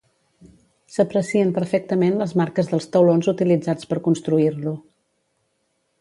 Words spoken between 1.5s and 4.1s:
perfectament les marques dels taulons utilitzats per